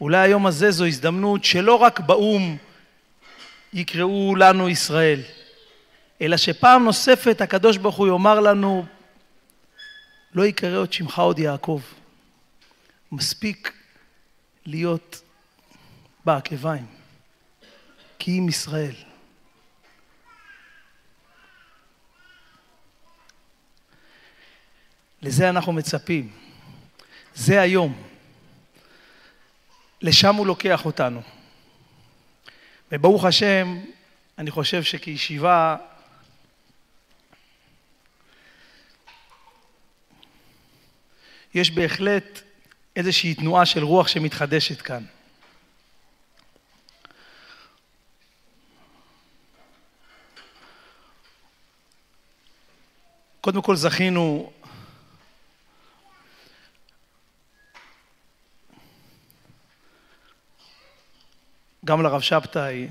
אולי 0.00 0.18
היום 0.18 0.46
הזה 0.46 0.70
זו 0.70 0.84
הזדמנות 0.86 1.44
שלא 1.44 1.74
רק 1.74 2.00
באו"ם 2.00 2.56
יקראו 3.72 4.36
לנו 4.36 4.68
ישראל, 4.68 5.20
אלא 6.20 6.36
שפעם 6.36 6.84
נוספת 6.84 7.40
הקדוש 7.40 7.76
ברוך 7.76 7.96
הוא 7.96 8.06
יאמר 8.06 8.40
לנו, 8.40 8.86
לא 10.34 10.46
יקרא 10.46 10.78
עוד 10.78 10.92
שמך 10.92 11.18
עוד 11.18 11.38
יעקב. 11.38 11.80
מספיק 13.12 13.72
להיות 14.66 15.22
בעקביים, 16.24 16.86
כי 18.18 18.38
אם 18.38 18.48
ישראל. 18.48 18.94
לזה 25.22 25.48
אנחנו 25.48 25.72
מצפים. 25.72 26.30
זה 27.34 27.60
היום. 27.60 28.09
לשם 30.02 30.34
הוא 30.34 30.46
לוקח 30.46 30.84
אותנו. 30.84 31.22
וברוך 32.92 33.24
השם, 33.24 33.80
אני 34.38 34.50
חושב 34.50 34.82
שכישיבה 34.82 35.76
יש 41.54 41.70
בהחלט 41.70 42.40
איזושהי 42.96 43.34
תנועה 43.34 43.66
של 43.66 43.84
רוח 43.84 44.08
שמתחדשת 44.08 44.80
כאן. 44.80 45.04
קודם 53.40 53.62
כל 53.62 53.76
זכינו 53.76 54.52
גם 61.90 62.02
לרב 62.02 62.20
שבתאי, 62.20 62.88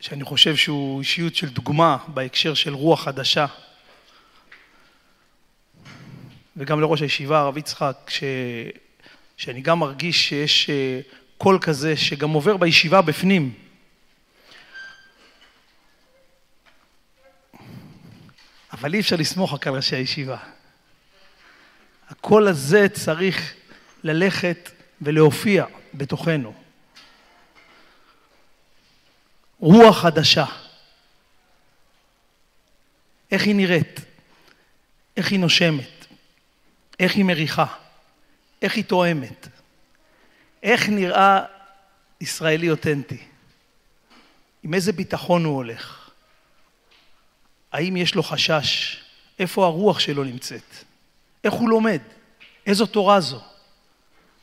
שאני 0.00 0.24
חושב 0.24 0.56
שהוא 0.56 1.00
אישיות 1.00 1.34
של 1.34 1.48
דוגמה 1.48 1.96
בהקשר 2.08 2.54
של 2.54 2.74
רוח 2.74 3.04
חדשה, 3.04 3.46
וגם 6.56 6.80
לראש 6.80 7.02
הישיבה, 7.02 7.40
הרב 7.40 7.58
יצחק, 7.58 7.96
ש... 8.08 8.24
שאני 9.36 9.60
גם 9.60 9.78
מרגיש 9.78 10.28
שיש 10.28 10.70
אה, 10.70 11.00
קול 11.38 11.58
כזה 11.62 11.96
שגם 11.96 12.30
עובר 12.30 12.56
בישיבה 12.56 13.02
בפנים. 13.02 13.54
אבל 18.72 18.94
אי 18.94 19.00
אפשר 19.00 19.16
לסמוך 19.16 19.52
רק 19.52 19.66
על 19.66 19.74
ראשי 19.74 19.96
הישיבה. 19.96 20.36
הקול 22.08 22.48
הזה 22.48 22.88
צריך 22.88 23.54
ללכת 24.04 24.70
ולהופיע 25.02 25.64
בתוכנו. 25.94 26.54
רוח 29.60 30.02
חדשה. 30.02 30.44
איך 33.30 33.42
היא 33.42 33.54
נראית? 33.54 34.00
איך 35.16 35.30
היא 35.30 35.38
נושמת? 35.40 36.06
איך 37.00 37.14
היא 37.14 37.24
מריחה? 37.24 37.66
איך 38.62 38.76
היא 38.76 38.84
תואמת? 38.84 39.48
איך 40.62 40.88
נראה 40.88 41.44
ישראלי 42.20 42.70
אותנטי? 42.70 43.22
עם 44.62 44.74
איזה 44.74 44.92
ביטחון 44.92 45.44
הוא 45.44 45.56
הולך? 45.56 46.10
האם 47.72 47.96
יש 47.96 48.14
לו 48.14 48.22
חשש? 48.22 49.02
איפה 49.38 49.66
הרוח 49.66 49.98
שלו 49.98 50.24
נמצאת? 50.24 50.84
איך 51.44 51.54
הוא 51.54 51.68
לומד? 51.68 52.00
איזו 52.66 52.86
תורה 52.86 53.20
זו? 53.20 53.40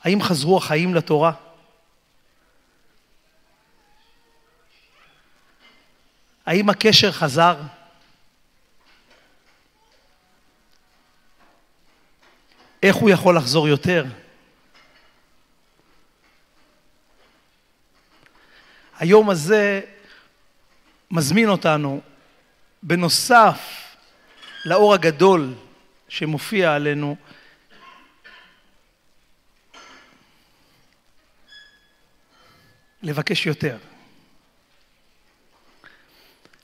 האם 0.04 0.22
חזרו 0.22 0.58
החיים 0.58 0.96
לתורה? 0.96 1.32
האם 6.46 6.70
הקשר 6.70 7.12
חזר? 7.12 7.62
איך 12.84 12.96
הוא 12.96 13.10
יכול 13.10 13.38
לחזור 13.38 13.68
יותר? 13.68 14.06
היום 19.00 19.30
הזה 19.30 19.82
מזמין 21.12 21.50
אותנו, 21.50 22.02
בנוסף 22.84 23.60
לאור 24.66 24.94
הגדול 24.94 25.54
שמופיע 26.10 26.76
עלינו, 26.76 27.16
לבקש 33.02 33.46
יותר. 33.46 33.78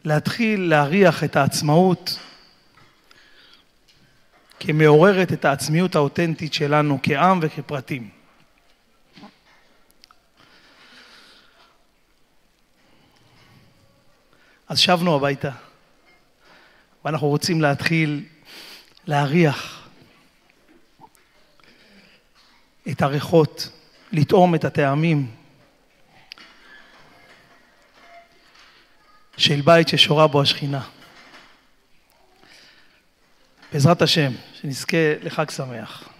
להתחיל 0.03 0.69
להריח 0.69 1.23
את 1.23 1.35
העצמאות 1.35 2.19
כמעוררת 4.59 5.31
את 5.31 5.45
העצמיות 5.45 5.95
האותנטית 5.95 6.53
שלנו 6.53 6.99
כעם 7.03 7.39
וכפרטים. 7.41 8.09
אז 14.67 14.79
שבנו 14.79 15.15
הביתה, 15.15 15.51
ואנחנו 17.05 17.27
רוצים 17.27 17.61
להתחיל 17.61 18.25
להריח 19.07 19.87
את 22.91 23.01
הריחות, 23.01 23.69
לטעום 24.11 24.55
את 24.55 24.65
הטעמים 24.65 25.31
של 29.37 29.61
בית 29.61 29.87
ששורה 29.87 30.27
בו 30.27 30.41
השכינה. 30.41 30.81
בעזרת 33.73 34.01
השם, 34.01 34.31
שנזכה 34.53 34.97
לחג 35.21 35.49
שמח. 35.49 36.14